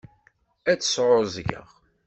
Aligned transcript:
Ad 0.71 0.81
sɛuẓẓgeɣ. 0.83 1.67